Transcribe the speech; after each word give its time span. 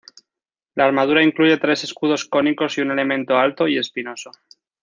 La 0.73 0.85
armadura 0.85 1.21
incluye 1.21 1.57
tres 1.59 1.83
escudos 1.83 2.25
cónicos 2.25 2.75
y 2.75 2.81
un 2.81 2.89
elemento 2.89 3.37
alto 3.37 3.67
y 3.67 3.77
espinoso. 3.77 4.31